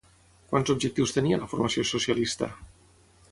[0.53, 2.49] Quants objectius tenia la formació socialista?